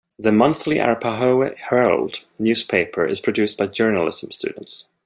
The 0.17 0.31
monthly 0.31 0.79
"Arapahoe 0.79 1.53
Herald" 1.69 2.25
newspaper 2.39 3.05
is 3.05 3.21
produced 3.21 3.59
by 3.59 3.67
journalism 3.67 4.31
students. 4.31 4.85